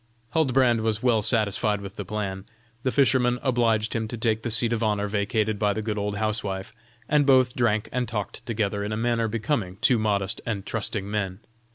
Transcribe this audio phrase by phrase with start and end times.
[0.31, 2.45] Huldbrand was well satisfied with the plan;
[2.81, 6.17] the fisherman obliged him to take the seat of honor vacated by the good old
[6.17, 6.73] housewife,
[7.07, 11.39] and both drank and talked together in a manner becoming two honest and trusting men.